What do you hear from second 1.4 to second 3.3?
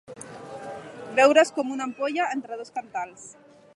com una ampolla entre dos cantals.